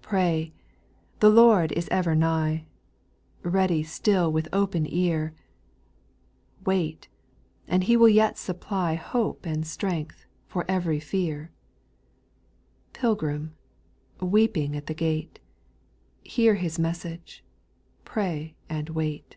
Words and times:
/ 0.00 0.02
2.' 0.02 0.02
Pray, 0.08 0.52
the 1.20 1.30
Lord 1.30 1.70
is 1.70 1.86
ever 1.88 2.16
nigh, 2.16 2.66
Ready 3.44 3.84
still 3.84 4.32
with 4.32 4.48
open 4.52 4.92
ear; 4.92 5.34
Wait— 6.66 7.06
and 7.68 7.84
He 7.84 7.96
will 7.96 8.08
yet 8.08 8.36
supply 8.36 8.94
Hope 8.96 9.46
and 9.46 9.64
strength, 9.64 10.26
for 10.48 10.64
every 10.68 10.98
fear. 10.98 11.52
Pilgrim, 12.92 13.54
weeping 14.20 14.74
at 14.74 14.88
the 14.88 14.94
gate. 14.94 15.38
Hear 16.24 16.56
His 16.56 16.76
message 16.80 17.44
—"Pray 18.04 18.56
and 18.68 18.88
wait." 18.88 19.36